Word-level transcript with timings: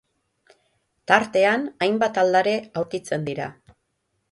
Tartean 1.11 1.67
hainbat 1.87 2.19
aldare 2.23 2.57
aurkitzen 2.83 3.31
dira. 3.31 3.51